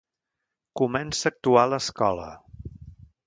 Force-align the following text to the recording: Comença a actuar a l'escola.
Comença 0.81 1.27
a 1.29 1.33
actuar 1.33 1.65
a 1.69 1.71
l'escola. 1.73 2.27